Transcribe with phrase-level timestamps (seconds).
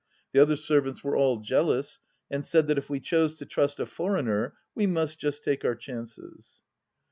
[0.33, 1.99] The other servants were all jealous,
[2.31, 5.75] and said that if we chose to trust a foreigner we must just take our
[5.75, 6.63] chances.